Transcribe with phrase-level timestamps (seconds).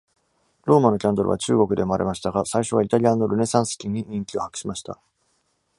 [0.65, 4.99] ローマのキャンドルは中国で生まれましたが、最初はイタリアのルネサンス期に人気を博しました。